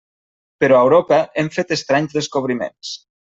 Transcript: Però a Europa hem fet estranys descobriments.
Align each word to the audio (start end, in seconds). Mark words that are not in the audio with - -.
Però 0.63 0.77
a 0.77 0.85
Europa 0.87 1.19
hem 1.43 1.51
fet 1.59 1.75
estranys 1.77 2.17
descobriments. 2.21 2.97